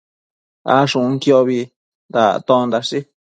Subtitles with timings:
[0.77, 1.59] Ashunquiobi
[2.13, 2.99] dactondashi